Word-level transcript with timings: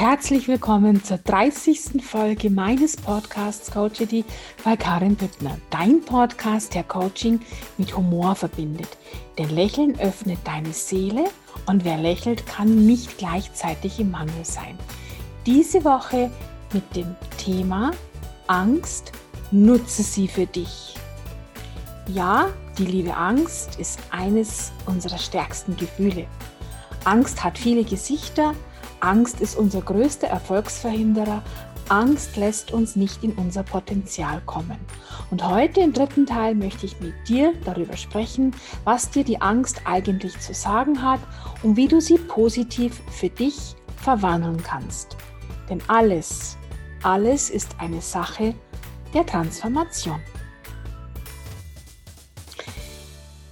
Herzlich 0.00 0.48
willkommen 0.48 1.04
zur 1.04 1.18
30. 1.18 2.02
Folge 2.02 2.48
meines 2.48 2.96
Podcasts 2.96 3.70
Coachity 3.70 4.24
bei 4.64 4.74
Karin 4.74 5.14
Büttner. 5.14 5.58
Dein 5.68 6.00
Podcast, 6.00 6.74
der 6.74 6.84
Coaching 6.84 7.38
mit 7.76 7.94
Humor 7.94 8.34
verbindet. 8.34 8.88
Denn 9.36 9.50
Lächeln 9.50 10.00
öffnet 10.00 10.38
deine 10.44 10.72
Seele 10.72 11.24
und 11.66 11.84
wer 11.84 11.98
lächelt, 11.98 12.46
kann 12.46 12.86
nicht 12.86 13.18
gleichzeitig 13.18 14.00
im 14.00 14.10
Mangel 14.10 14.42
sein. 14.42 14.78
Diese 15.44 15.84
Woche 15.84 16.30
mit 16.72 16.96
dem 16.96 17.14
Thema 17.36 17.90
Angst, 18.46 19.12
nutze 19.50 20.02
sie 20.02 20.28
für 20.28 20.46
dich. 20.46 20.94
Ja, 22.06 22.48
die 22.78 22.86
liebe 22.86 23.14
Angst 23.14 23.78
ist 23.78 24.00
eines 24.10 24.72
unserer 24.86 25.18
stärksten 25.18 25.76
Gefühle. 25.76 26.26
Angst 27.04 27.44
hat 27.44 27.58
viele 27.58 27.84
Gesichter, 27.84 28.54
Angst 29.00 29.40
ist 29.40 29.56
unser 29.56 29.80
größter 29.80 30.28
Erfolgsverhinderer. 30.28 31.42
Angst 31.88 32.36
lässt 32.36 32.72
uns 32.72 32.94
nicht 32.94 33.24
in 33.24 33.32
unser 33.32 33.62
Potenzial 33.64 34.40
kommen. 34.46 34.78
Und 35.30 35.44
heute 35.46 35.80
im 35.80 35.92
dritten 35.92 36.26
Teil 36.26 36.54
möchte 36.54 36.86
ich 36.86 37.00
mit 37.00 37.14
dir 37.28 37.52
darüber 37.64 37.96
sprechen, 37.96 38.54
was 38.84 39.10
dir 39.10 39.24
die 39.24 39.40
Angst 39.40 39.82
eigentlich 39.86 40.38
zu 40.38 40.54
sagen 40.54 41.02
hat 41.02 41.20
und 41.62 41.76
wie 41.76 41.88
du 41.88 42.00
sie 42.00 42.18
positiv 42.18 43.00
für 43.10 43.28
dich 43.28 43.74
verwandeln 43.96 44.62
kannst. 44.62 45.16
Denn 45.68 45.82
alles, 45.88 46.56
alles 47.02 47.50
ist 47.50 47.74
eine 47.78 48.00
Sache 48.00 48.54
der 49.14 49.26
Transformation. 49.26 50.20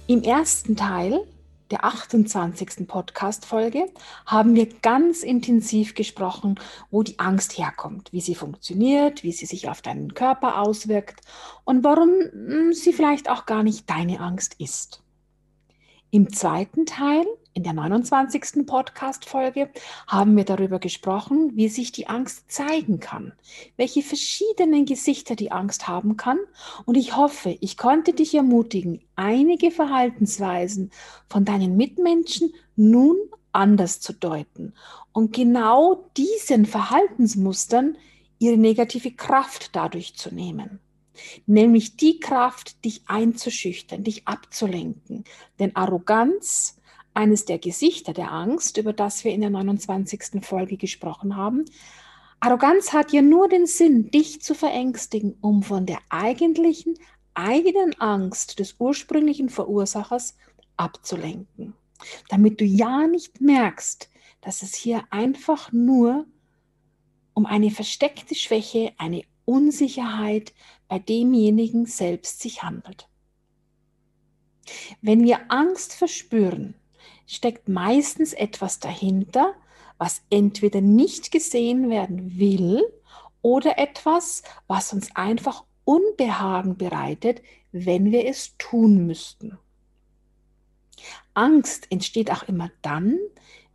Im 0.07 0.23
ersten 0.23 0.75
Teil 0.75 1.21
der 1.71 1.83
28. 1.83 2.87
Podcast-Folge 2.87 3.85
haben 4.25 4.55
wir 4.55 4.67
ganz 4.81 5.23
intensiv 5.23 5.93
gesprochen, 5.93 6.59
wo 6.89 7.03
die 7.03 7.19
Angst 7.19 7.57
herkommt, 7.57 8.11
wie 8.11 8.21
sie 8.21 8.35
funktioniert, 8.35 9.23
wie 9.23 9.31
sie 9.31 9.45
sich 9.45 9.69
auf 9.69 9.81
deinen 9.81 10.13
Körper 10.13 10.61
auswirkt 10.61 11.21
und 11.65 11.83
warum 11.83 12.09
hm, 12.09 12.73
sie 12.73 12.93
vielleicht 12.93 13.29
auch 13.29 13.45
gar 13.45 13.63
nicht 13.63 13.89
deine 13.89 14.19
Angst 14.19 14.55
ist. 14.59 15.03
Im 16.11 16.33
zweiten 16.33 16.85
Teil 16.87 17.25
in 17.53 17.63
der 17.63 17.73
29. 17.73 18.65
Podcast-Folge 18.65 19.69
haben 20.07 20.37
wir 20.37 20.43
darüber 20.43 20.79
gesprochen, 20.79 21.51
wie 21.55 21.67
sich 21.67 21.91
die 21.91 22.07
Angst 22.07 22.51
zeigen 22.51 22.99
kann, 22.99 23.33
welche 23.75 24.01
verschiedenen 24.01 24.85
Gesichter 24.85 25.35
die 25.35 25.51
Angst 25.51 25.87
haben 25.87 26.15
kann. 26.17 26.39
Und 26.85 26.95
ich 26.95 27.15
hoffe, 27.15 27.57
ich 27.59 27.77
konnte 27.77 28.13
dich 28.13 28.35
ermutigen, 28.35 29.01
einige 29.15 29.71
Verhaltensweisen 29.71 30.91
von 31.27 31.45
deinen 31.45 31.75
Mitmenschen 31.75 32.53
nun 32.75 33.17
anders 33.51 33.99
zu 33.99 34.13
deuten 34.13 34.73
und 35.11 35.33
genau 35.33 36.09
diesen 36.17 36.65
Verhaltensmustern 36.65 37.97
ihre 38.37 38.57
negative 38.57 39.11
Kraft 39.11 39.75
dadurch 39.75 40.15
zu 40.15 40.33
nehmen 40.33 40.79
nämlich 41.45 41.97
die 41.97 42.19
Kraft, 42.19 42.83
dich 42.85 43.01
einzuschüchtern, 43.07 44.03
dich 44.03 44.27
abzulenken. 44.27 45.23
Denn 45.59 45.75
Arroganz 45.75 46.78
eines 47.13 47.45
der 47.45 47.59
Gesichter 47.59 48.13
der 48.13 48.31
Angst, 48.31 48.77
über 48.77 48.93
das 48.93 49.23
wir 49.23 49.31
in 49.31 49.41
der 49.41 49.49
29. 49.49 50.43
Folge 50.45 50.77
gesprochen 50.77 51.35
haben. 51.35 51.65
Arroganz 52.39 52.93
hat 52.93 53.11
ja 53.11 53.21
nur 53.21 53.49
den 53.49 53.67
Sinn, 53.67 54.11
dich 54.11 54.41
zu 54.41 54.55
verängstigen, 54.55 55.37
um 55.41 55.63
von 55.63 55.85
der 55.85 55.99
eigentlichen 56.09 56.95
eigenen 57.33 57.99
Angst 57.99 58.59
des 58.59 58.75
ursprünglichen 58.79 59.49
Verursachers 59.49 60.37
abzulenken. 60.77 61.73
Damit 62.29 62.61
du 62.61 62.65
ja 62.65 63.07
nicht 63.07 63.41
merkst, 63.41 64.09
dass 64.41 64.61
es 64.61 64.73
hier 64.73 65.03
einfach 65.09 65.71
nur 65.71 66.25
um 67.33 67.45
eine 67.45 67.71
versteckte 67.71 68.35
Schwäche, 68.35 68.93
eine 68.97 69.23
Unsicherheit 69.45 70.53
bei 70.87 70.99
demjenigen 70.99 71.85
selbst 71.85 72.41
sich 72.41 72.63
handelt. 72.63 73.07
Wenn 75.01 75.23
wir 75.23 75.51
Angst 75.51 75.93
verspüren, 75.93 76.75
steckt 77.29 77.69
meistens 77.69 78.33
etwas 78.33 78.79
dahinter, 78.79 79.53
was 79.99 80.23
entweder 80.31 80.81
nicht 80.81 81.31
gesehen 81.31 81.89
werden 81.91 82.39
will 82.39 82.83
oder 83.43 83.77
etwas, 83.77 84.41
was 84.65 84.93
uns 84.93 85.15
einfach 85.15 85.63
Unbehagen 85.85 86.75
bereitet, 86.75 87.43
wenn 87.71 88.11
wir 88.11 88.25
es 88.25 88.57
tun 88.57 89.05
müssten. 89.05 89.59
Angst 91.35 91.85
entsteht 91.91 92.31
auch 92.31 92.43
immer 92.43 92.71
dann, 92.81 93.19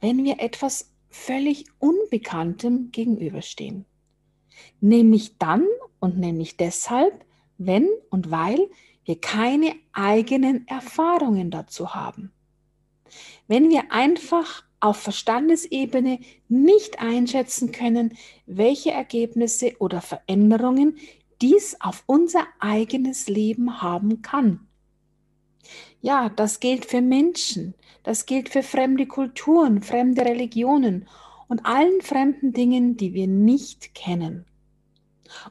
wenn 0.01 0.25
wir 0.25 0.41
etwas 0.41 0.91
völlig 1.09 1.67
Unbekanntem 1.79 2.91
gegenüberstehen. 2.91 3.85
Nämlich 4.81 5.39
dann 5.39 5.65
und 6.01 6.19
nämlich 6.19 6.57
deshalb, 6.57 7.25
wenn 7.57 7.89
und 8.11 8.33
weil 8.33 8.69
wir 9.05 9.21
keine 9.21 9.77
eigenen 9.93 10.67
Erfahrungen 10.67 11.53
dazu 11.53 11.95
haben 11.95 12.34
wenn 13.49 13.71
wir 13.71 13.93
einfach 13.93 14.65
auf 14.81 14.99
Verstandesebene 14.99 16.19
nicht 16.49 17.01
einschätzen 17.01 17.73
können, 17.73 18.17
welche 18.47 18.91
Ergebnisse 18.91 19.75
oder 19.79 20.01
Veränderungen 20.01 20.99
dies 21.41 21.77
auf 21.81 22.05
unser 22.07 22.47
eigenes 22.61 23.29
Leben 23.29 23.83
haben 23.83 24.23
kann. 24.23 24.67
Ja, 26.03 26.29
das 26.29 26.61
gilt 26.61 26.85
für 26.85 27.01
Menschen, 27.01 27.75
das 28.03 28.27
gilt 28.27 28.51
für 28.51 28.63
fremde 28.63 29.07
Kulturen, 29.07 29.83
fremde 29.83 30.23
Religionen 30.23 31.09
und 31.49 31.65
allen 31.65 32.03
fremden 32.03 32.53
Dingen, 32.53 32.97
die 32.99 33.15
wir 33.15 33.27
nicht 33.27 33.95
kennen. 33.95 34.45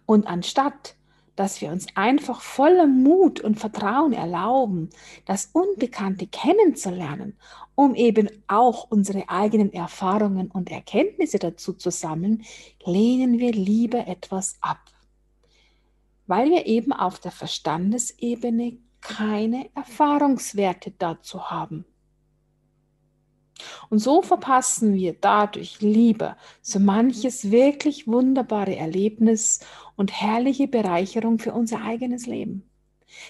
Und 0.06 0.28
anstatt 0.28 0.96
dass 1.36 1.62
wir 1.62 1.72
uns 1.72 1.88
einfach 1.96 2.42
voller 2.42 2.88
Mut 2.88 3.40
und 3.40 3.60
Vertrauen 3.60 4.14
erlauben, 4.14 4.90
das 5.26 5.50
Unbekannte 5.54 6.28
kennenzulernen, 6.28 7.38
um 7.76 7.96
eben 7.96 8.30
auch 8.48 8.90
unsere 8.90 9.30
eigenen 9.30 9.74
Erfahrungen 9.74 10.52
und 10.52 10.70
Erkenntnisse 10.70 11.40
dazu 11.40 11.74
zu 11.74 11.90
sammeln, 11.90 12.44
lehnen 12.86 13.40
wir 13.40 13.52
lieber 13.52 14.08
etwas 14.08 14.58
ab, 14.62 14.80
weil 16.28 16.50
wir 16.50 16.66
eben 16.68 16.94
auf 16.94 17.20
der 17.20 17.32
Verstandesebene 17.32 18.78
keine 19.02 19.70
Erfahrungswerte 19.76 20.94
dazu 20.98 21.50
haben. 21.50 21.86
Und 23.90 24.00
so 24.00 24.22
verpassen 24.22 24.94
wir 24.96 25.14
dadurch 25.14 25.82
lieber 25.82 26.38
so 26.62 26.80
manches 26.80 27.52
wirklich 27.52 28.08
wunderbare 28.08 28.76
Erlebnis 28.76 29.60
und 29.96 30.12
herrliche 30.12 30.68
Bereicherung 30.68 31.40
für 31.40 31.54
unser 31.54 31.84
eigenes 31.84 32.26
Leben. 32.26 32.70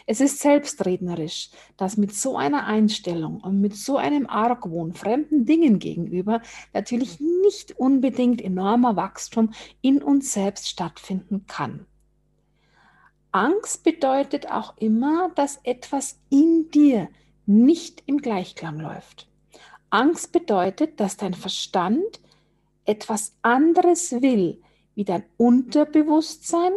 Es 0.05 0.21
ist 0.21 0.39
selbstrednerisch, 0.39 1.49
dass 1.77 1.97
mit 1.97 2.15
so 2.15 2.37
einer 2.37 2.65
Einstellung 2.65 3.41
und 3.41 3.59
mit 3.59 3.75
so 3.75 3.97
einem 3.97 4.27
Argwohn 4.27 4.93
fremden 4.93 5.45
Dingen 5.45 5.79
gegenüber 5.79 6.41
natürlich 6.73 7.19
nicht 7.19 7.77
unbedingt 7.77 8.41
enormer 8.41 8.95
Wachstum 8.95 9.51
in 9.81 10.01
uns 10.01 10.33
selbst 10.33 10.69
stattfinden 10.69 11.45
kann. 11.47 11.85
Angst 13.31 13.83
bedeutet 13.83 14.51
auch 14.51 14.77
immer, 14.77 15.31
dass 15.35 15.59
etwas 15.63 16.19
in 16.29 16.69
dir 16.69 17.09
nicht 17.45 18.03
im 18.05 18.19
Gleichklang 18.19 18.79
läuft. 18.79 19.27
Angst 19.93 20.31
bedeutet, 20.31 20.99
dass 20.99 21.17
dein 21.17 21.35
Verstand 21.35 22.19
etwas 22.83 23.37
anderes 23.43 24.11
will, 24.11 24.59
wie 24.95 25.05
dein 25.05 25.23
Unterbewusstsein 25.37 26.73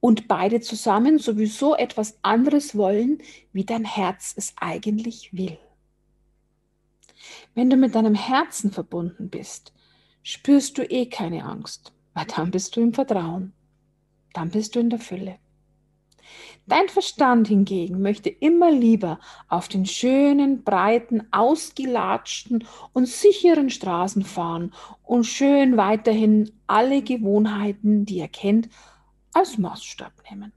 und 0.00 0.26
beide 0.26 0.60
zusammen 0.60 1.18
sowieso 1.18 1.76
etwas 1.76 2.18
anderes 2.22 2.74
wollen, 2.74 3.18
wie 3.52 3.66
dein 3.66 3.84
Herz 3.84 4.32
es 4.34 4.54
eigentlich 4.56 5.34
will. 5.34 5.58
Wenn 7.54 7.68
du 7.68 7.76
mit 7.76 7.94
deinem 7.94 8.14
Herzen 8.14 8.72
verbunden 8.72 9.28
bist, 9.28 9.74
spürst 10.22 10.78
du 10.78 10.90
eh 10.90 11.06
keine 11.06 11.44
Angst, 11.44 11.92
weil 12.14 12.24
dann 12.24 12.50
bist 12.50 12.76
du 12.76 12.80
im 12.80 12.94
Vertrauen, 12.94 13.52
dann 14.32 14.48
bist 14.48 14.74
du 14.74 14.80
in 14.80 14.88
der 14.88 15.00
Fülle. 15.00 15.38
Dein 16.66 16.88
Verstand 16.88 17.48
hingegen 17.48 18.00
möchte 18.00 18.30
immer 18.30 18.70
lieber 18.70 19.18
auf 19.48 19.68
den 19.68 19.84
schönen, 19.84 20.64
breiten, 20.64 21.28
ausgelatschten 21.30 22.66
und 22.94 23.06
sicheren 23.06 23.68
Straßen 23.68 24.24
fahren 24.24 24.72
und 25.02 25.24
schön 25.24 25.76
weiterhin 25.76 26.50
alle 26.66 27.02
Gewohnheiten, 27.02 28.06
die 28.06 28.18
er 28.18 28.28
kennt, 28.28 28.70
als 29.34 29.58
Maßstab 29.58 30.12
nehmen. 30.30 30.52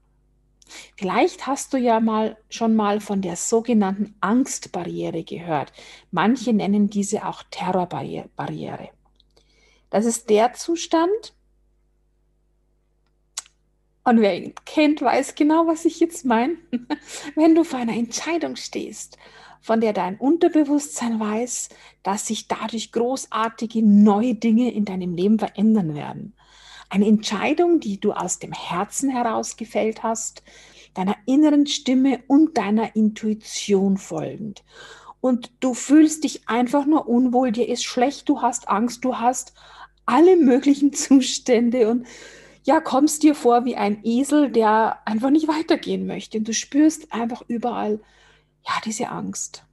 Vielleicht 0.96 1.46
hast 1.46 1.72
du 1.72 1.76
ja 1.76 2.00
mal 2.00 2.38
schon 2.48 2.74
mal 2.74 3.00
von 3.00 3.20
der 3.20 3.36
sogenannten 3.36 4.14
Angstbarriere 4.20 5.24
gehört. 5.24 5.72
Manche 6.10 6.52
nennen 6.52 6.88
diese 6.88 7.26
auch 7.26 7.42
Terrorbarriere. 7.50 8.90
Das 9.90 10.04
ist 10.04 10.28
der 10.30 10.52
Zustand, 10.52 11.34
und 14.08 14.22
wer 14.22 14.36
ihn 14.36 14.54
kennt, 14.64 15.02
weiß 15.02 15.34
genau, 15.34 15.66
was 15.66 15.84
ich 15.84 16.00
jetzt 16.00 16.24
meine. 16.24 16.56
Wenn 17.34 17.54
du 17.54 17.62
vor 17.62 17.78
einer 17.78 17.96
Entscheidung 17.96 18.56
stehst, 18.56 19.18
von 19.60 19.82
der 19.82 19.92
dein 19.92 20.16
Unterbewusstsein 20.16 21.20
weiß, 21.20 21.68
dass 22.02 22.26
sich 22.26 22.48
dadurch 22.48 22.92
großartige 22.92 23.82
neue 23.82 24.34
Dinge 24.34 24.72
in 24.72 24.86
deinem 24.86 25.14
Leben 25.14 25.38
verändern 25.38 25.94
werden. 25.94 26.34
Eine 26.88 27.06
Entscheidung, 27.06 27.80
die 27.80 28.00
du 28.00 28.12
aus 28.12 28.38
dem 28.38 28.52
Herzen 28.52 29.10
heraus 29.10 29.56
gefällt 29.58 30.02
hast, 30.02 30.42
deiner 30.94 31.16
inneren 31.26 31.66
Stimme 31.66 32.20
und 32.28 32.56
deiner 32.56 32.96
Intuition 32.96 33.98
folgend. 33.98 34.64
Und 35.20 35.52
du 35.60 35.74
fühlst 35.74 36.24
dich 36.24 36.48
einfach 36.48 36.86
nur 36.86 37.08
unwohl, 37.08 37.52
dir 37.52 37.68
ist 37.68 37.84
schlecht, 37.84 38.28
du 38.28 38.40
hast 38.40 38.68
Angst, 38.68 39.04
du 39.04 39.18
hast 39.18 39.52
alle 40.06 40.36
möglichen 40.36 40.94
Zustände 40.94 41.90
und 41.90 42.06
ja, 42.68 42.82
kommst 42.82 43.22
dir 43.22 43.34
vor 43.34 43.64
wie 43.64 43.76
ein 43.76 44.04
Esel, 44.04 44.50
der 44.50 44.98
einfach 45.06 45.30
nicht 45.30 45.48
weitergehen 45.48 46.06
möchte. 46.06 46.36
Und 46.36 46.46
du 46.46 46.52
spürst 46.52 47.14
einfach 47.14 47.40
überall, 47.48 47.98
ja, 48.62 48.74
diese 48.84 49.08
Angst. 49.08 49.64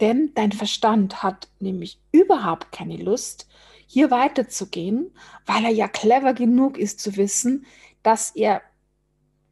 Denn 0.00 0.30
dein 0.36 0.52
Verstand 0.52 1.24
hat 1.24 1.48
nämlich 1.58 1.98
überhaupt 2.12 2.70
keine 2.70 2.96
Lust, 2.96 3.48
hier 3.88 4.12
weiterzugehen, 4.12 5.12
weil 5.46 5.64
er 5.64 5.72
ja 5.72 5.88
clever 5.88 6.32
genug 6.32 6.78
ist 6.78 7.00
zu 7.00 7.16
wissen, 7.16 7.66
dass 8.04 8.30
er, 8.36 8.62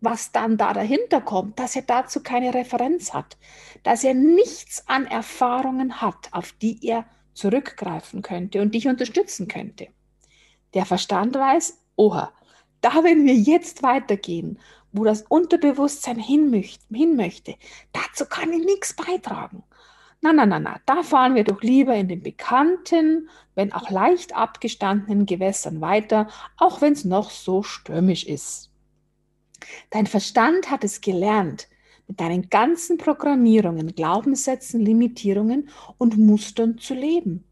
was 0.01 0.31
dann 0.31 0.57
da 0.57 0.73
dahinter 0.73 1.21
kommt, 1.21 1.59
dass 1.59 1.75
er 1.75 1.83
dazu 1.83 2.23
keine 2.23 2.55
Referenz 2.55 3.13
hat, 3.13 3.37
dass 3.83 4.05
er 4.05 4.15
nichts 4.15 4.87
an 4.87 5.07
Erfahrungen 5.07 6.01
hat, 6.01 6.29
auf 6.31 6.53
die 6.53 6.87
er 6.87 7.05
zurückgreifen 7.35 8.23
könnte 8.23 8.63
und 8.63 8.77
dich 8.77 8.87
unterstützen 8.87 9.49
könnte. 9.49 9.89
Der 10.73 10.87
Verstand 10.87 11.35
weiß, 11.35 11.83
oha, 11.97 12.33
da 12.81 13.05
wenn 13.05 13.25
wir 13.25 13.35
jetzt 13.35 13.83
weitergehen, 13.83 14.59
wo 14.93 15.05
das 15.05 15.23
Unterbewusstsein 15.23 16.19
hin, 16.19 16.53
hin 16.93 17.17
möchte, 17.17 17.55
dazu 17.93 18.27
kann 18.27 18.53
ich 18.53 18.65
nichts 18.65 18.95
beitragen. 18.95 19.63
Na, 20.23 20.33
na, 20.33 20.47
na, 20.47 20.59
na, 20.59 20.81
da 20.87 21.03
fahren 21.03 21.35
wir 21.35 21.45
doch 21.45 21.63
lieber 21.63 21.95
in 21.95 22.09
den 22.09 22.23
bekannten, 22.23 23.29
wenn 23.55 23.73
auch 23.73 23.91
leicht 23.91 24.35
abgestandenen 24.35 25.27
Gewässern 25.27 25.81
weiter, 25.81 26.29
auch 26.57 26.81
wenn 26.81 26.95
es 26.95 27.05
noch 27.05 27.31
so 27.31 27.63
stürmisch 27.63 28.25
ist. 28.25 28.71
Dein 29.91 30.07
Verstand 30.07 30.71
hat 30.71 30.85
es 30.85 31.01
gelernt, 31.01 31.69
mit 32.09 32.21
deinen 32.21 32.49
ganzen 32.49 32.99
Programmierungen, 32.99 33.95
Glaubenssätzen, 33.95 34.81
Limitierungen 34.81 35.69
und 35.99 36.17
Mustern 36.17 36.79
zu 36.79 36.95
leben. 36.95 37.45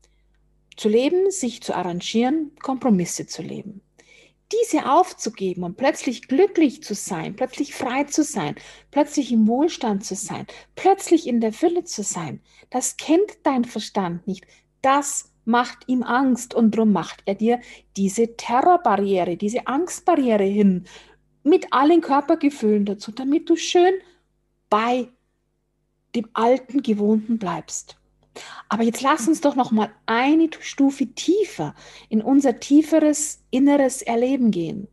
Zu 0.76 0.88
leben, 0.88 1.30
sich 1.30 1.62
zu 1.62 1.74
arrangieren, 1.74 2.52
Kompromisse 2.60 3.26
zu 3.26 3.42
leben 3.42 3.83
diese 4.52 4.90
aufzugeben 4.90 5.64
und 5.64 5.76
plötzlich 5.76 6.28
glücklich 6.28 6.82
zu 6.82 6.94
sein, 6.94 7.34
plötzlich 7.36 7.74
frei 7.74 8.04
zu 8.04 8.22
sein, 8.22 8.54
plötzlich 8.90 9.32
im 9.32 9.48
Wohlstand 9.48 10.04
zu 10.04 10.14
sein, 10.14 10.46
plötzlich 10.76 11.26
in 11.26 11.40
der 11.40 11.52
Fülle 11.52 11.84
zu 11.84 12.02
sein, 12.02 12.40
das 12.70 12.96
kennt 12.96 13.38
dein 13.42 13.64
Verstand 13.64 14.26
nicht. 14.26 14.46
Das 14.82 15.32
macht 15.44 15.88
ihm 15.88 16.02
Angst 16.02 16.54
und 16.54 16.74
darum 16.74 16.92
macht 16.92 17.22
er 17.26 17.34
dir 17.34 17.60
diese 17.96 18.36
Terrorbarriere, 18.36 19.36
diese 19.36 19.66
Angstbarriere 19.66 20.44
hin, 20.44 20.84
mit 21.42 21.72
allen 21.72 22.00
Körpergefühlen 22.00 22.86
dazu, 22.86 23.12
damit 23.12 23.50
du 23.50 23.56
schön 23.56 23.94
bei 24.70 25.08
dem 26.14 26.28
alten 26.32 26.82
Gewohnten 26.82 27.38
bleibst. 27.38 27.96
Aber 28.68 28.82
jetzt 28.82 29.02
lass 29.02 29.28
uns 29.28 29.40
doch 29.40 29.56
noch 29.56 29.70
mal 29.70 29.90
eine 30.06 30.48
Stufe 30.60 31.06
tiefer 31.06 31.74
in 32.08 32.22
unser 32.22 32.60
tieferes 32.60 33.42
inneres 33.50 34.02
Erleben 34.02 34.50
gehen. 34.50 34.88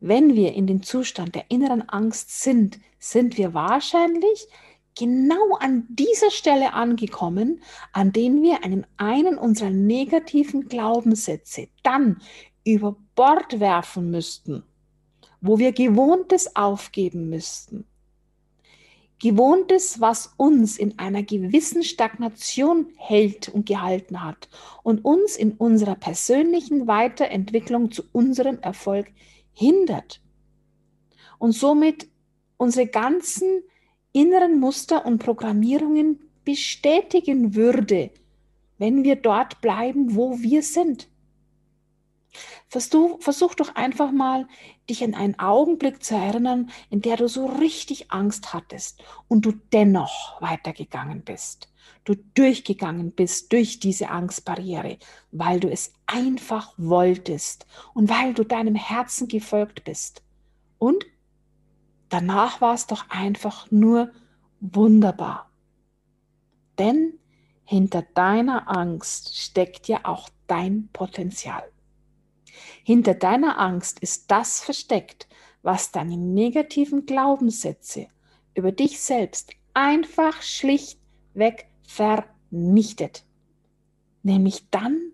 Wenn 0.00 0.34
wir 0.34 0.52
in 0.52 0.66
den 0.66 0.82
Zustand 0.82 1.34
der 1.34 1.50
inneren 1.50 1.88
Angst 1.88 2.42
sind, 2.42 2.78
sind 2.98 3.38
wir 3.38 3.54
wahrscheinlich 3.54 4.46
genau 4.96 5.56
an 5.58 5.86
dieser 5.88 6.30
Stelle 6.30 6.72
angekommen, 6.72 7.62
an 7.92 8.12
denen 8.12 8.42
wir 8.42 8.64
einen, 8.64 8.86
einen 8.96 9.38
unserer 9.38 9.70
negativen 9.70 10.68
Glaubenssätze 10.68 11.68
dann 11.82 12.20
über 12.64 12.96
Bord 13.14 13.60
werfen 13.60 14.10
müssten, 14.10 14.64
wo 15.40 15.58
wir 15.58 15.72
Gewohntes 15.72 16.56
aufgeben 16.56 17.28
müssten. 17.28 17.86
Gewohntes, 19.18 20.00
was 20.00 20.34
uns 20.36 20.76
in 20.76 20.98
einer 20.98 21.22
gewissen 21.22 21.82
Stagnation 21.82 22.88
hält 22.96 23.48
und 23.48 23.64
gehalten 23.64 24.22
hat 24.22 24.48
und 24.82 25.04
uns 25.04 25.36
in 25.36 25.52
unserer 25.52 25.94
persönlichen 25.94 26.86
Weiterentwicklung 26.86 27.90
zu 27.90 28.02
unserem 28.12 28.58
Erfolg 28.60 29.06
hindert. 29.52 30.20
Und 31.38 31.52
somit 31.52 32.08
unsere 32.58 32.86
ganzen 32.86 33.62
inneren 34.12 34.60
Muster 34.60 35.06
und 35.06 35.18
Programmierungen 35.18 36.20
bestätigen 36.44 37.54
würde, 37.54 38.10
wenn 38.78 39.02
wir 39.02 39.16
dort 39.16 39.60
bleiben, 39.60 40.14
wo 40.14 40.40
wir 40.40 40.62
sind. 40.62 41.08
Versuch, 42.68 43.20
versuch 43.22 43.54
doch 43.54 43.74
einfach 43.74 44.12
mal, 44.12 44.46
dich 44.88 45.02
an 45.02 45.14
einen 45.14 45.38
Augenblick 45.38 46.02
zu 46.02 46.14
erinnern, 46.14 46.70
in 46.90 47.02
der 47.02 47.16
du 47.16 47.28
so 47.28 47.46
richtig 47.46 48.10
Angst 48.10 48.52
hattest 48.52 49.02
und 49.28 49.46
du 49.46 49.52
dennoch 49.72 50.40
weitergegangen 50.40 51.22
bist. 51.22 51.72
Du 52.04 52.14
durchgegangen 52.34 53.12
bist 53.12 53.52
durch 53.52 53.80
diese 53.80 54.10
Angstbarriere, 54.10 54.98
weil 55.32 55.60
du 55.60 55.68
es 55.68 55.92
einfach 56.06 56.72
wolltest 56.76 57.66
und 57.94 58.08
weil 58.08 58.32
du 58.32 58.44
deinem 58.44 58.76
Herzen 58.76 59.28
gefolgt 59.28 59.84
bist. 59.84 60.22
Und 60.78 61.04
danach 62.08 62.60
war 62.60 62.74
es 62.74 62.86
doch 62.86 63.10
einfach 63.10 63.70
nur 63.70 64.12
wunderbar. 64.60 65.50
Denn 66.78 67.18
hinter 67.64 68.02
deiner 68.14 68.70
Angst 68.70 69.36
steckt 69.36 69.88
ja 69.88 70.00
auch 70.04 70.28
dein 70.46 70.88
Potenzial. 70.92 71.64
Hinter 72.84 73.14
deiner 73.14 73.58
Angst 73.58 74.00
ist 74.00 74.30
das 74.30 74.60
versteckt, 74.60 75.28
was 75.62 75.90
deine 75.90 76.16
negativen 76.16 77.06
Glaubenssätze 77.06 78.08
über 78.54 78.72
dich 78.72 79.00
selbst 79.00 79.52
einfach 79.74 80.42
schlichtweg 80.42 81.66
vernichtet. 81.86 83.24
Nämlich 84.22 84.68
dann, 84.70 85.12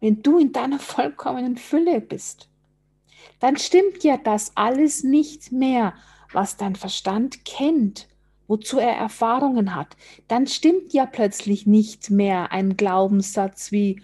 wenn 0.00 0.22
du 0.22 0.38
in 0.38 0.52
deiner 0.52 0.78
vollkommenen 0.78 1.56
Fülle 1.56 2.00
bist. 2.00 2.48
Dann 3.40 3.56
stimmt 3.56 4.04
ja 4.04 4.16
das 4.16 4.52
alles 4.54 5.02
nicht 5.02 5.52
mehr, 5.52 5.94
was 6.32 6.56
dein 6.56 6.76
Verstand 6.76 7.44
kennt, 7.44 8.08
wozu 8.46 8.78
er 8.78 8.96
Erfahrungen 8.96 9.74
hat. 9.74 9.96
Dann 10.28 10.46
stimmt 10.46 10.92
ja 10.92 11.06
plötzlich 11.06 11.66
nicht 11.66 12.10
mehr 12.10 12.52
ein 12.52 12.76
Glaubenssatz 12.76 13.72
wie 13.72 14.02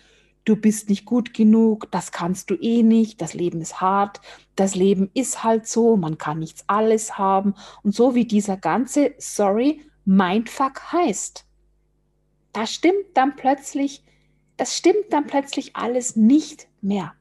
du 0.51 0.57
bist 0.57 0.89
nicht 0.89 1.05
gut 1.05 1.33
genug, 1.33 1.89
das 1.93 2.11
kannst 2.11 2.51
du 2.51 2.57
eh 2.57 2.83
nicht, 2.83 3.23
das 3.23 3.35
Leben 3.35 3.61
ist 3.61 3.81
hart, 3.81 4.21
das 4.57 4.75
Leben 4.75 5.09
ist 5.15 5.45
halt 5.45 5.69
so, 5.69 5.97
man 5.97 6.19
kann 6.19 6.41
nichts 6.41 6.65
alles 6.67 7.17
haben. 7.19 7.55
Und 7.85 7.95
so 7.95 8.17
wie 8.17 8.25
dieser 8.25 8.57
ganze, 8.57 9.15
sorry, 9.19 9.81
Mindfuck 10.05 10.93
heißt, 10.93 11.47
da 12.53 12.67
stimmt 12.67 13.07
dann 13.15 13.37
plötzlich, 13.37 14.05
das 14.57 14.77
stimmt 14.77 15.07
dann 15.11 15.29
plötzlich 15.29 15.77
alles 15.77 16.17
nicht 16.17 16.67
mehr. 16.81 17.15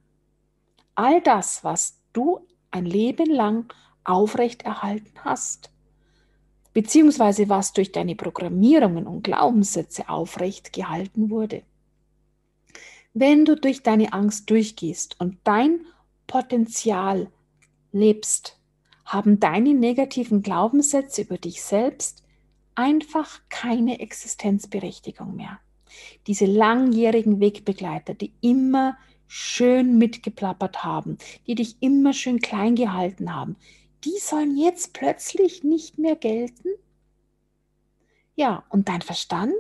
All 0.96 1.22
das, 1.22 1.64
was 1.64 2.02
du 2.14 2.48
ein 2.72 2.86
Leben 2.86 3.30
lang 3.30 3.72
aufrechterhalten 4.06 5.24
hast, 5.24 5.72
beziehungsweise 6.74 7.48
was 7.48 7.74
durch 7.74 7.92
deine 7.92 8.16
Programmierungen 8.16 9.06
und 9.06 9.24
Glaubenssätze 9.24 10.10
aufrecht 10.10 10.74
gehalten 10.74 11.30
wurde 11.30 11.62
wenn 13.14 13.46
du 13.46 13.56
durch 13.56 13.84
deine 13.84 14.14
Angst 14.14 14.50
durchgehst 14.50 15.20
und 15.20 15.38
dein 15.44 15.86
Potenzial 16.28 17.32
lebst, 17.92 18.60
haben 19.06 19.40
deine 19.40 19.74
negativen 19.74 20.44
Glaubenssätze 20.44 21.24
über 21.24 21.38
dich 21.38 21.64
selbst 21.64 22.24
einfach 22.76 23.42
keine 23.50 24.00
Existenzberechtigung 24.00 25.36
mehr. 25.36 25.60
Diese 26.28 26.46
langjährigen 26.46 27.40
Wegbegleiter, 27.40 28.14
die 28.14 28.32
immer 28.42 28.98
schön 29.28 29.98
mitgeplappert 29.98 30.84
haben, 30.84 31.18
die 31.48 31.56
dich 31.56 31.78
immer 31.82 32.14
schön 32.14 32.40
klein 32.40 32.76
gehalten 32.76 33.34
haben, 33.34 33.58
die 34.04 34.18
sollen 34.20 34.56
jetzt 34.56 34.94
plötzlich 34.94 35.64
nicht 35.64 35.98
mehr 35.98 36.16
gelten? 36.16 36.70
Ja, 38.36 38.64
und 38.70 38.88
dein 38.88 39.02
Verstand 39.02 39.54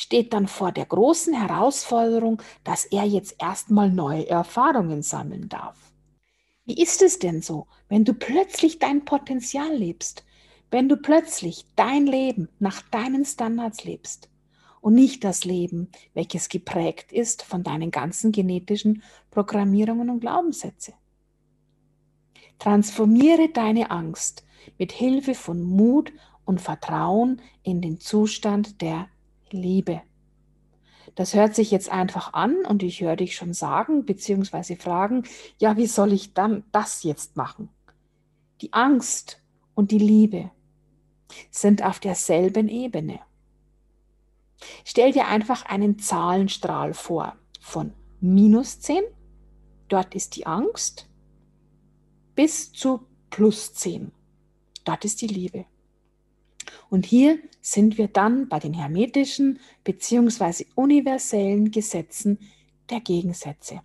steht 0.00 0.32
dann 0.32 0.48
vor 0.48 0.72
der 0.72 0.86
großen 0.86 1.34
Herausforderung, 1.34 2.40
dass 2.64 2.86
er 2.86 3.04
jetzt 3.04 3.34
erstmal 3.38 3.90
neue 3.90 4.26
Erfahrungen 4.30 5.02
sammeln 5.02 5.50
darf. 5.50 5.76
Wie 6.64 6.80
ist 6.80 7.02
es 7.02 7.18
denn 7.18 7.42
so, 7.42 7.66
wenn 7.90 8.06
du 8.06 8.14
plötzlich 8.14 8.78
dein 8.78 9.04
Potenzial 9.04 9.74
lebst, 9.76 10.24
wenn 10.70 10.88
du 10.88 10.96
plötzlich 10.96 11.66
dein 11.76 12.06
Leben 12.06 12.48
nach 12.60 12.80
deinen 12.80 13.26
Standards 13.26 13.84
lebst 13.84 14.30
und 14.80 14.94
nicht 14.94 15.22
das 15.22 15.44
Leben, 15.44 15.90
welches 16.14 16.48
geprägt 16.48 17.12
ist 17.12 17.42
von 17.42 17.62
deinen 17.62 17.90
ganzen 17.90 18.32
genetischen 18.32 19.02
Programmierungen 19.30 20.08
und 20.08 20.20
Glaubenssätze? 20.20 20.94
Transformiere 22.58 23.50
deine 23.50 23.90
Angst 23.90 24.46
mit 24.78 24.92
Hilfe 24.92 25.34
von 25.34 25.62
Mut 25.62 26.10
und 26.46 26.62
Vertrauen 26.62 27.42
in 27.62 27.82
den 27.82 28.00
Zustand 28.00 28.80
der 28.80 29.06
Liebe. 29.52 30.02
Das 31.14 31.34
hört 31.34 31.54
sich 31.54 31.70
jetzt 31.70 31.90
einfach 31.90 32.32
an 32.34 32.64
und 32.64 32.82
ich 32.82 33.00
höre 33.00 33.16
dich 33.16 33.34
schon 33.34 33.52
sagen 33.52 34.04
bzw. 34.04 34.76
fragen, 34.76 35.24
ja, 35.58 35.76
wie 35.76 35.86
soll 35.86 36.12
ich 36.12 36.34
dann 36.34 36.64
das 36.72 37.02
jetzt 37.02 37.36
machen? 37.36 37.68
Die 38.60 38.72
Angst 38.72 39.42
und 39.74 39.90
die 39.90 39.98
Liebe 39.98 40.50
sind 41.50 41.82
auf 41.82 42.00
derselben 42.00 42.68
Ebene. 42.68 43.20
Stell 44.84 45.12
dir 45.12 45.26
einfach 45.26 45.64
einen 45.64 45.98
Zahlenstrahl 45.98 46.94
vor 46.94 47.36
von 47.60 47.92
minus 48.20 48.80
10, 48.80 49.02
dort 49.88 50.14
ist 50.14 50.36
die 50.36 50.46
Angst, 50.46 51.08
bis 52.34 52.72
zu 52.72 53.06
plus 53.30 53.74
10, 53.74 54.12
dort 54.84 55.04
ist 55.04 55.22
die 55.22 55.28
Liebe. 55.28 55.64
Und 56.90 57.06
hier 57.06 57.38
sind 57.60 57.96
wir 57.96 58.08
dann 58.08 58.48
bei 58.48 58.58
den 58.58 58.74
hermetischen 58.74 59.60
bzw. 59.84 60.66
universellen 60.74 61.70
Gesetzen 61.70 62.38
der 62.90 63.00
Gegensätze. 63.00 63.80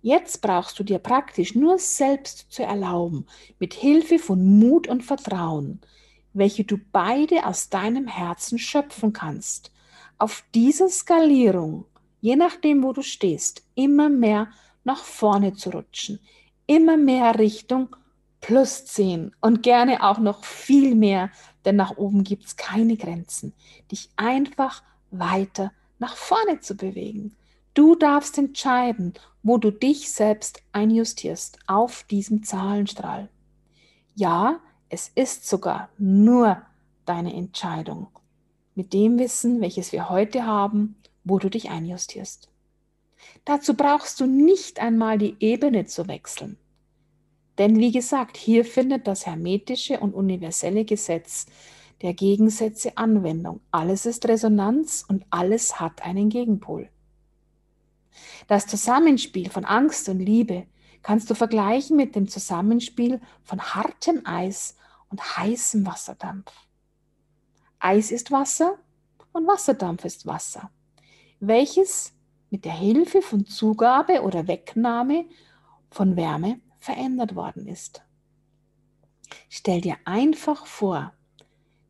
Jetzt 0.00 0.42
brauchst 0.42 0.78
du 0.78 0.82
dir 0.82 0.98
praktisch 0.98 1.54
nur 1.54 1.78
selbst 1.78 2.46
zu 2.50 2.62
erlauben, 2.62 3.26
mit 3.58 3.74
Hilfe 3.74 4.18
von 4.18 4.58
Mut 4.58 4.88
und 4.88 5.02
Vertrauen, 5.02 5.80
welche 6.32 6.64
du 6.64 6.78
beide 6.92 7.46
aus 7.46 7.68
deinem 7.70 8.06
Herzen 8.06 8.58
schöpfen 8.58 9.12
kannst, 9.12 9.72
auf 10.18 10.44
dieser 10.54 10.88
Skalierung, 10.88 11.86
je 12.20 12.36
nachdem, 12.36 12.82
wo 12.82 12.92
du 12.92 13.02
stehst, 13.02 13.62
immer 13.74 14.08
mehr 14.08 14.48
nach 14.84 15.02
vorne 15.04 15.54
zu 15.54 15.70
rutschen, 15.70 16.20
immer 16.66 16.96
mehr 16.96 17.38
Richtung 17.38 17.94
plus 18.40 18.84
10 18.84 19.34
und 19.40 19.62
gerne 19.62 20.02
auch 20.02 20.18
noch 20.18 20.44
viel 20.44 20.94
mehr, 20.94 21.30
denn 21.64 21.76
nach 21.76 21.96
oben 21.96 22.24
gibt 22.24 22.44
es 22.44 22.56
keine 22.56 22.96
Grenzen, 22.96 23.52
dich 23.90 24.10
einfach 24.16 24.82
weiter 25.10 25.72
nach 25.98 26.16
vorne 26.16 26.60
zu 26.60 26.76
bewegen. 26.76 27.34
Du 27.74 27.94
darfst 27.94 28.38
entscheiden, 28.38 29.14
wo 29.42 29.58
du 29.58 29.70
dich 29.70 30.12
selbst 30.12 30.62
einjustierst 30.72 31.58
auf 31.66 32.04
diesem 32.04 32.44
Zahlenstrahl. 32.44 33.28
Ja, 34.14 34.60
es 34.88 35.10
ist 35.14 35.48
sogar 35.48 35.88
nur 35.98 36.62
deine 37.04 37.34
Entscheidung. 37.34 38.08
Mit 38.74 38.92
dem 38.92 39.18
Wissen, 39.18 39.60
welches 39.60 39.92
wir 39.92 40.08
heute 40.08 40.46
haben, 40.46 40.96
wo 41.24 41.38
du 41.38 41.48
dich 41.48 41.70
einjustierst. 41.70 42.48
Dazu 43.44 43.74
brauchst 43.74 44.20
du 44.20 44.26
nicht 44.26 44.80
einmal 44.80 45.18
die 45.18 45.36
Ebene 45.40 45.86
zu 45.86 46.06
wechseln. 46.06 46.58
Denn 47.58 47.78
wie 47.78 47.92
gesagt, 47.92 48.36
hier 48.36 48.64
findet 48.64 49.06
das 49.06 49.26
hermetische 49.26 50.00
und 50.00 50.14
universelle 50.14 50.84
Gesetz 50.84 51.46
der 52.02 52.14
Gegensätze 52.14 52.96
Anwendung. 52.96 53.60
Alles 53.70 54.06
ist 54.06 54.26
Resonanz 54.26 55.04
und 55.06 55.24
alles 55.30 55.80
hat 55.80 56.02
einen 56.02 56.28
Gegenpol. 56.28 56.88
Das 58.48 58.66
Zusammenspiel 58.66 59.50
von 59.50 59.64
Angst 59.64 60.08
und 60.08 60.20
Liebe 60.20 60.66
kannst 61.02 61.30
du 61.30 61.34
vergleichen 61.34 61.96
mit 61.96 62.16
dem 62.16 62.28
Zusammenspiel 62.28 63.20
von 63.42 63.60
hartem 63.60 64.22
Eis 64.24 64.76
und 65.08 65.36
heißem 65.36 65.86
Wasserdampf. 65.86 66.52
Eis 67.78 68.10
ist 68.10 68.30
Wasser 68.30 68.78
und 69.32 69.46
Wasserdampf 69.46 70.04
ist 70.04 70.26
Wasser, 70.26 70.70
welches 71.40 72.12
mit 72.50 72.64
der 72.64 72.72
Hilfe 72.72 73.20
von 73.20 73.46
Zugabe 73.46 74.22
oder 74.22 74.48
Wegnahme 74.48 75.26
von 75.90 76.16
Wärme 76.16 76.60
verändert 76.84 77.34
worden 77.34 77.66
ist. 77.66 78.02
Stell 79.48 79.80
dir 79.80 79.96
einfach 80.04 80.66
vor, 80.66 81.14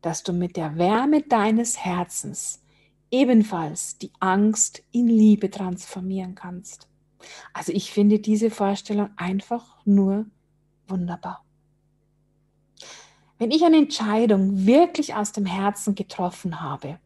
dass 0.01 0.23
du 0.23 0.31
mit 0.31 0.55
der 0.55 0.77
Wärme 0.77 1.21
deines 1.21 1.77
Herzens 1.83 2.63
ebenfalls 3.11 3.97
die 3.97 4.11
Angst 4.21 4.83
in 4.91 5.07
Liebe 5.07 5.51
transformieren 5.51 6.33
kannst. 6.33 6.87
Also 7.53 7.73
ich 7.73 7.91
finde 7.91 8.19
diese 8.19 8.49
Vorstellung 8.49 9.09
einfach 9.17 9.85
nur 9.85 10.27
wunderbar. 10.87 11.43
Wenn 13.37 13.51
ich 13.51 13.65
eine 13.65 13.77
Entscheidung 13.77 14.65
wirklich 14.65 15.13
aus 15.13 15.33
dem 15.33 15.45
Herzen 15.45 15.95
getroffen 15.95 16.61
habe 16.61 16.99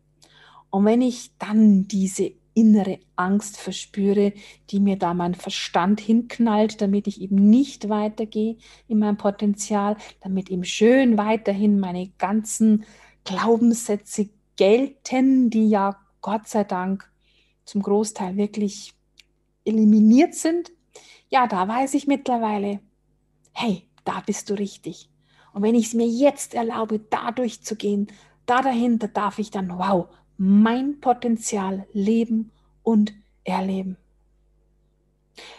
und 0.69 0.85
wenn 0.85 1.01
ich 1.01 1.31
dann 1.39 1.87
diese 1.87 2.33
innere 2.53 2.99
Angst 3.15 3.57
verspüre, 3.57 4.33
die 4.69 4.79
mir 4.79 4.97
da 4.97 5.13
mein 5.13 5.35
Verstand 5.35 5.99
hinknallt, 5.99 6.81
damit 6.81 7.07
ich 7.07 7.21
eben 7.21 7.49
nicht 7.49 7.89
weitergehe 7.89 8.57
in 8.87 8.99
mein 8.99 9.17
Potenzial, 9.17 9.97
damit 10.21 10.49
eben 10.49 10.63
schön 10.63 11.17
weiterhin 11.17 11.79
meine 11.79 12.09
ganzen 12.17 12.85
Glaubenssätze 13.23 14.29
gelten, 14.55 15.49
die 15.49 15.69
ja 15.69 15.97
Gott 16.21 16.47
sei 16.47 16.63
Dank 16.63 17.09
zum 17.65 17.81
Großteil 17.81 18.35
wirklich 18.35 18.93
eliminiert 19.63 20.35
sind. 20.35 20.71
Ja, 21.29 21.47
da 21.47 21.67
weiß 21.67 21.93
ich 21.93 22.07
mittlerweile, 22.07 22.79
hey, 23.53 23.87
da 24.03 24.21
bist 24.25 24.49
du 24.49 24.55
richtig. 24.55 25.09
Und 25.53 25.61
wenn 25.61 25.75
ich 25.75 25.87
es 25.87 25.93
mir 25.93 26.07
jetzt 26.07 26.53
erlaube, 26.53 26.99
da 26.99 27.31
durchzugehen, 27.31 28.07
da 28.45 28.61
dahinter 28.61 29.07
darf 29.07 29.37
ich 29.37 29.51
dann, 29.51 29.69
wow, 29.77 30.07
mein 30.41 31.01
Potenzial 31.01 31.85
leben 31.91 32.51
und 32.81 33.13
erleben. 33.43 33.97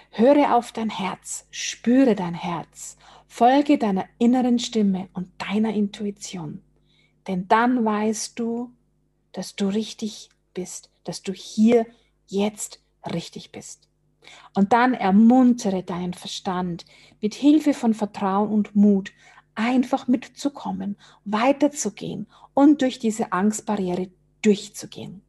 Höre 0.08 0.56
auf 0.56 0.72
dein 0.72 0.88
Herz, 0.88 1.46
spüre 1.50 2.14
dein 2.14 2.32
Herz, 2.32 2.96
folge 3.28 3.76
deiner 3.76 4.06
inneren 4.18 4.58
Stimme 4.58 5.10
und 5.12 5.28
deiner 5.36 5.74
Intuition. 5.74 6.62
Denn 7.28 7.46
dann 7.46 7.84
weißt 7.84 8.38
du, 8.38 8.72
dass 9.32 9.54
du 9.54 9.68
richtig 9.68 10.30
bist, 10.54 10.90
dass 11.04 11.22
du 11.22 11.34
hier 11.34 11.86
jetzt 12.26 12.82
richtig 13.12 13.52
bist. 13.52 13.86
Und 14.54 14.72
dann 14.72 14.94
ermuntere 14.94 15.82
deinen 15.82 16.14
Verstand 16.14 16.86
mit 17.20 17.34
Hilfe 17.34 17.74
von 17.74 17.92
Vertrauen 17.92 18.50
und 18.50 18.74
Mut 18.74 19.12
einfach 19.54 20.08
mitzukommen, 20.08 20.96
weiterzugehen 21.26 22.28
und 22.54 22.80
durch 22.80 22.98
diese 22.98 23.32
Angstbarriere 23.32 24.10
durchzugehen. 24.42 25.22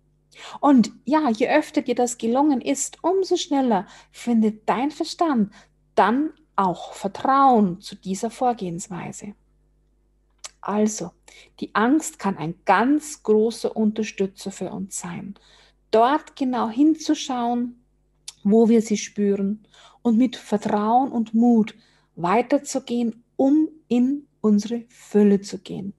Und 0.60 0.92
ja, 1.06 1.30
je 1.30 1.50
öfter 1.50 1.82
dir 1.82 1.96
das 1.96 2.18
gelungen 2.18 2.62
ist, 2.62 3.04
umso 3.04 3.38
schneller 3.38 3.86
findet 4.12 4.68
dein 4.68 4.92
Verstand 4.92 5.54
dann 5.96 6.32
auch 6.56 6.94
Vertrauen 6.94 7.82
zu 7.82 7.96
dieser 7.96 8.30
Vorgehensweise. 8.30 9.36
Also, 10.62 11.12
die 11.60 11.74
Angst 11.74 12.20
kann 12.20 12.38
ein 12.38 12.56
ganz 12.66 13.24
großer 13.24 13.76
Unterstützer 13.76 14.52
für 14.52 14.72
uns 14.72 15.00
sein. 15.00 15.36
Dort 15.90 16.36
genau 16.36 16.70
hinzuschauen, 16.70 17.84
wo 18.44 18.70
wir 18.70 18.82
sie 18.82 18.98
spüren 18.98 19.66
und 20.02 20.18
mit 20.18 20.36
Vertrauen 20.36 21.12
und 21.12 21.34
Mut 21.34 21.76
weiterzugehen, 22.16 23.24
um 23.36 23.70
in 23.88 24.28
unsere 24.42 24.86
Fülle 24.90 25.42
zu 25.42 25.58
gehen. 25.58 25.94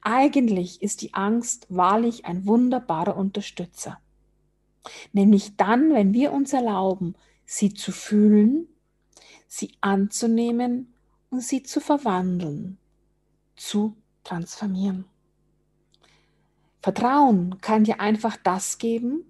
Eigentlich 0.00 0.82
ist 0.82 1.02
die 1.02 1.14
Angst 1.14 1.66
wahrlich 1.68 2.24
ein 2.24 2.46
wunderbarer 2.46 3.16
Unterstützer. 3.16 3.98
Nämlich 5.12 5.56
dann, 5.56 5.92
wenn 5.92 6.14
wir 6.14 6.32
uns 6.32 6.52
erlauben, 6.52 7.14
sie 7.44 7.74
zu 7.74 7.92
fühlen, 7.92 8.68
sie 9.46 9.72
anzunehmen 9.80 10.94
und 11.30 11.42
sie 11.42 11.62
zu 11.62 11.80
verwandeln, 11.80 12.78
zu 13.56 13.96
transformieren. 14.24 15.04
Vertrauen 16.80 17.60
kann 17.60 17.84
dir 17.84 18.00
einfach 18.00 18.36
das 18.36 18.78
geben, 18.78 19.24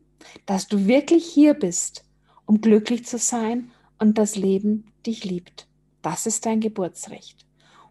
dass 0.47 0.69
du 0.69 0.87
wirklich 0.87 1.27
hier 1.27 1.55
bist, 1.55 2.05
um 2.45 2.61
glücklich 2.61 3.07
zu 3.07 3.19
sein 3.19 3.71
und 3.99 4.19
das 4.19 4.37
Leben 4.37 4.93
dich 5.07 5.25
liebt. 5.25 5.67
Das 6.03 6.27
ist 6.27 6.47
dein 6.47 6.61
Geburtsrecht. 6.61 7.47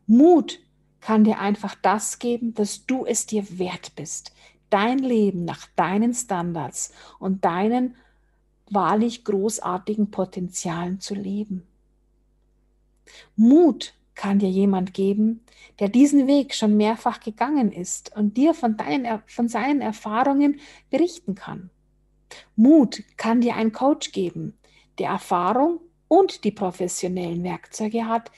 Mut 0.05 0.59
kann 1.07 1.23
dir 1.23 1.39
einfach 1.39 1.73
das 1.75 2.19
geben, 2.19 2.53
dass 2.53 2.85
du 2.85 3.05
es 3.05 3.25
dir 3.25 3.57
wert 3.57 3.95
bist, 3.95 4.33
dein 4.69 4.99
Leben 4.99 5.45
nach 5.45 5.65
deinen 5.77 6.13
Standards 6.13 6.91
und 7.17 7.45
deinen 7.45 7.95
wahrlich 8.69 9.23
großartigen 9.23 10.11
Potenzialen 10.11 10.99
zu 10.99 11.15
leben. 11.15 11.65
Mut 13.37 13.93
kann 14.15 14.39
dir 14.39 14.49
jemand 14.49 14.93
geben, 14.93 15.45
der 15.79 15.87
diesen 15.87 16.27
Weg 16.27 16.53
schon 16.53 16.75
mehrfach 16.75 17.21
gegangen 17.21 17.71
ist 17.71 18.13
und 18.17 18.35
dir 18.35 18.53
von, 18.53 18.75
deinen, 18.75 19.21
von 19.27 19.47
seinen 19.47 19.79
Erfahrungen 19.79 20.59
berichten 20.89 21.35
kann. 21.35 21.69
Mut 22.57 23.01
kann 23.15 23.39
dir 23.39 23.55
ein 23.55 23.71
Coach 23.71 24.11
geben, 24.11 24.57
der 24.99 25.11
Erfahrung 25.11 25.79
und 26.09 26.43
die 26.43 26.51
professionellen 26.51 27.45
Werkzeuge 27.45 28.07
hat, 28.07 28.29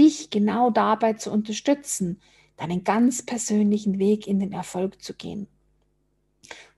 dich 0.00 0.30
genau 0.30 0.70
dabei 0.70 1.12
zu 1.12 1.30
unterstützen, 1.30 2.22
deinen 2.56 2.84
ganz 2.84 3.22
persönlichen 3.22 3.98
Weg 3.98 4.26
in 4.26 4.40
den 4.40 4.52
Erfolg 4.52 5.02
zu 5.02 5.12
gehen. 5.12 5.46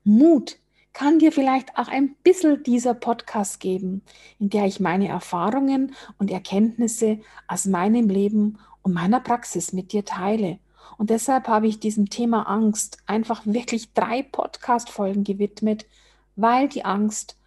Mut 0.02 0.58
kann 0.92 1.20
dir 1.20 1.30
vielleicht 1.30 1.78
auch 1.78 1.86
ein 1.86 2.16
bisschen 2.24 2.64
dieser 2.64 2.94
Podcast 2.94 3.60
geben, 3.60 4.02
in 4.40 4.50
der 4.50 4.66
ich 4.66 4.80
meine 4.80 5.06
Erfahrungen 5.06 5.94
und 6.18 6.32
Erkenntnisse 6.32 7.20
aus 7.46 7.66
meinem 7.66 8.08
Leben 8.08 8.58
und 8.82 8.92
meiner 8.92 9.20
Praxis 9.20 9.72
mit 9.72 9.92
dir 9.92 10.04
teile 10.04 10.58
Und 10.98 11.10
deshalb 11.10 11.46
habe 11.46 11.68
ich 11.68 11.78
diesem 11.78 12.10
Thema 12.10 12.42
Angst 12.48 12.98
einfach 13.06 13.42
wirklich 13.46 13.92
drei 13.92 14.24
Podcast-Folgen 14.24 15.22
gewidmet, 15.22 15.86
weil 16.34 16.68
die 16.68 16.84
Angst 16.84 17.38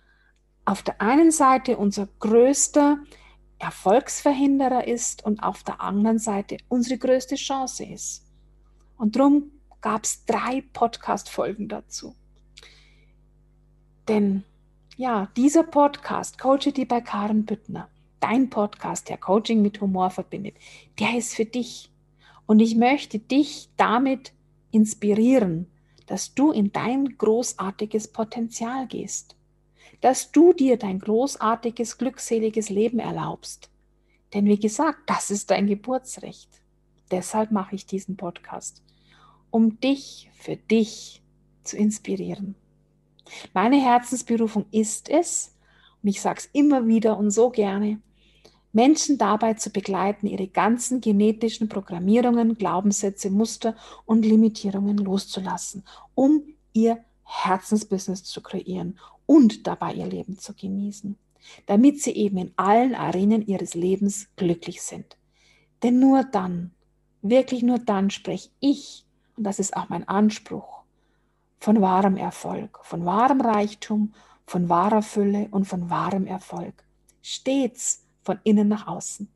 auf 0.63 0.81
der 0.83 1.01
einen 1.01 1.31
Seite 1.31 1.75
unser 1.75 2.07
größter 2.21 2.99
Erfolgsverhinderer 3.59 4.87
ist 4.87 5.25
und 5.25 5.41
auf 5.41 5.63
der 5.63 5.81
anderen 5.81 6.19
Seite 6.19 6.57
unsere 6.67 6.97
größte 6.97 7.35
Chance 7.35 7.85
ist. 7.85 8.25
Und 8.97 9.15
darum 9.15 9.51
gab 9.81 10.03
es 10.03 10.25
drei 10.25 10.63
Podcast-Folgen 10.73 11.67
dazu. 11.67 12.15
Denn 14.07 14.43
ja, 14.97 15.29
dieser 15.35 15.63
Podcast, 15.63 16.37
Coach 16.37 16.71
die 16.73 16.85
bei 16.85 17.01
Karen 17.01 17.45
Büttner, 17.45 17.89
dein 18.19 18.49
Podcast, 18.49 19.09
der 19.09 19.17
Coaching 19.17 19.61
mit 19.61 19.81
Humor 19.81 20.09
verbindet, 20.09 20.55
der 20.99 21.17
ist 21.17 21.35
für 21.35 21.45
dich. 21.45 21.91
Und 22.45 22.59
ich 22.59 22.75
möchte 22.75 23.19
dich 23.19 23.69
damit 23.77 24.33
inspirieren, 24.71 25.67
dass 26.05 26.33
du 26.33 26.51
in 26.51 26.71
dein 26.71 27.17
großartiges 27.17 28.09
Potenzial 28.09 28.87
gehst, 28.87 29.35
dass 30.01 30.31
du 30.31 30.53
dir 30.53 30.77
dein 30.77 30.99
großartiges, 30.99 31.97
glückseliges 31.97 32.69
Leben 32.69 32.99
erlaubst. 32.99 33.69
Denn 34.33 34.45
wie 34.45 34.59
gesagt, 34.59 34.99
das 35.07 35.31
ist 35.31 35.51
dein 35.51 35.67
Geburtsrecht. 35.67 36.49
Deshalb 37.11 37.51
mache 37.51 37.75
ich 37.75 37.85
diesen 37.85 38.17
Podcast, 38.17 38.81
um 39.51 39.79
dich 39.79 40.29
für 40.35 40.55
dich 40.55 41.21
zu 41.63 41.77
inspirieren. 41.77 42.55
Meine 43.53 43.81
Herzensberufung 43.81 44.65
ist 44.71 45.09
es, 45.09 45.55
und 46.03 46.09
ich 46.09 46.21
sage 46.21 46.39
es 46.39 46.49
immer 46.53 46.87
wieder 46.87 47.17
und 47.17 47.31
so 47.31 47.49
gerne, 47.49 47.99
Menschen 48.73 49.17
dabei 49.17 49.53
zu 49.53 49.69
begleiten, 49.69 50.27
ihre 50.27 50.47
ganzen 50.47 50.99
genetischen 50.99 51.69
Programmierungen, 51.69 52.57
Glaubenssätze, 52.57 53.29
Muster 53.29 53.75
und 54.05 54.25
Limitierungen 54.25 54.97
loszulassen, 54.97 55.85
um 56.13 56.43
ihr 56.73 57.03
Herzensbusiness 57.23 58.25
zu 58.25 58.41
kreieren 58.41 58.99
und 59.25 59.67
dabei 59.67 59.93
ihr 59.93 60.07
Leben 60.07 60.37
zu 60.37 60.53
genießen, 60.53 61.17
damit 61.65 62.01
sie 62.01 62.11
eben 62.11 62.37
in 62.37 62.53
allen 62.55 62.95
Arenen 62.95 63.45
ihres 63.45 63.73
Lebens 63.73 64.27
glücklich 64.35 64.81
sind. 64.81 65.17
Denn 65.83 65.99
nur 65.99 66.23
dann, 66.23 66.71
wirklich 67.21 67.63
nur 67.63 67.79
dann 67.79 68.09
spreche 68.09 68.49
ich, 68.59 69.05
und 69.37 69.43
das 69.43 69.59
ist 69.59 69.75
auch 69.75 69.89
mein 69.89 70.07
Anspruch, 70.07 70.83
von 71.59 71.81
wahrem 71.81 72.17
Erfolg, 72.17 72.79
von 72.83 73.05
wahrem 73.05 73.41
Reichtum, 73.41 74.13
von 74.45 74.69
wahrer 74.69 75.01
Fülle 75.01 75.47
und 75.51 75.65
von 75.65 75.89
wahrem 75.89 76.27
Erfolg. 76.27 76.83
Stets 77.21 78.05
von 78.21 78.39
innen 78.43 78.67
nach 78.67 78.87
außen. 78.87 79.27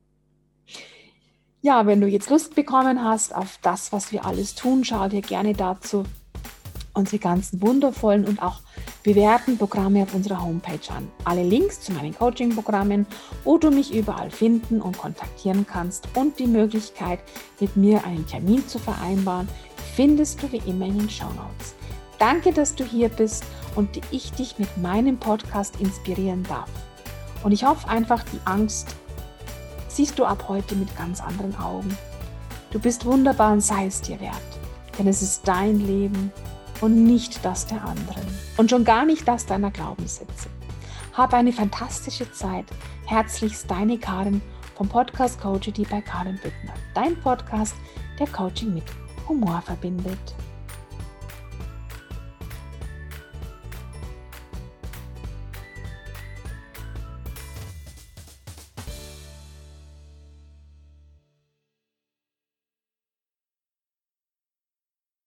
Ja, 1.61 1.85
wenn 1.85 1.99
du 1.99 2.07
jetzt 2.07 2.29
Lust 2.29 2.55
bekommen 2.55 3.03
hast 3.03 3.35
auf 3.35 3.57
das, 3.61 3.91
was 3.91 4.11
wir 4.11 4.25
alles 4.25 4.55
tun, 4.55 4.85
schau 4.85 5.09
dir 5.09 5.21
gerne 5.21 5.53
dazu 5.53 6.05
unsere 6.99 7.17
ganzen 7.17 7.61
wundervollen 7.61 8.25
und 8.25 8.41
auch 8.41 8.59
bewährten 9.03 9.57
Programme 9.57 10.03
auf 10.03 10.13
unserer 10.13 10.43
Homepage 10.43 10.93
an. 10.95 11.07
Alle 11.23 11.43
Links 11.43 11.81
zu 11.81 11.93
meinen 11.93 12.15
Coaching-Programmen, 12.15 13.07
wo 13.43 13.57
du 13.57 13.71
mich 13.71 13.93
überall 13.93 14.29
finden 14.29 14.81
und 14.81 14.97
kontaktieren 14.97 15.65
kannst 15.65 16.07
und 16.15 16.37
die 16.37 16.47
Möglichkeit, 16.47 17.19
mit 17.59 17.75
mir 17.75 18.03
einen 18.05 18.27
Termin 18.27 18.67
zu 18.67 18.77
vereinbaren, 18.77 19.47
findest 19.95 20.43
du 20.43 20.51
wie 20.51 20.61
immer 20.69 20.85
in 20.85 20.99
den 20.99 21.09
Show 21.09 21.29
Notes. 21.29 21.73
Danke, 22.19 22.51
dass 22.51 22.75
du 22.75 22.83
hier 22.83 23.09
bist 23.09 23.45
und 23.75 23.89
ich 24.11 24.31
dich 24.33 24.59
mit 24.59 24.77
meinem 24.77 25.17
Podcast 25.17 25.79
inspirieren 25.79 26.43
darf. 26.43 26.69
Und 27.43 27.53
ich 27.53 27.65
hoffe 27.65 27.87
einfach, 27.87 28.23
die 28.23 28.39
Angst 28.43 28.95
siehst 29.87 30.19
du 30.19 30.25
ab 30.25 30.45
heute 30.49 30.75
mit 30.75 30.95
ganz 30.97 31.21
anderen 31.21 31.57
Augen. 31.57 31.97
Du 32.71 32.79
bist 32.79 33.05
wunderbar 33.05 33.53
und 33.53 33.61
sei 33.61 33.85
es 33.85 34.01
dir 34.01 34.19
wert. 34.19 34.35
Denn 34.97 35.07
es 35.07 35.21
ist 35.21 35.47
dein 35.47 35.79
Leben 35.79 36.31
und 36.81 37.03
nicht 37.03 37.43
das 37.43 37.67
der 37.67 37.83
anderen. 37.83 38.25
Und 38.57 38.69
schon 38.69 38.83
gar 38.83 39.05
nicht 39.05 39.27
das 39.27 39.45
deiner 39.45 39.71
Glaubenssätze. 39.71 40.49
Hab 41.13 41.33
eine 41.33 41.51
fantastische 41.51 42.31
Zeit. 42.31 42.65
Herzlichst 43.05 43.69
deine 43.69 43.97
Karin 43.97 44.41
vom 44.75 44.87
Podcast 44.87 45.41
Coachity 45.41 45.85
bei 45.89 46.01
Karin 46.01 46.39
Büttner. 46.41 46.73
Dein 46.93 47.19
Podcast, 47.19 47.75
der 48.19 48.27
Coaching 48.27 48.73
mit 48.73 48.85
Humor 49.27 49.61
verbindet. 49.61 50.35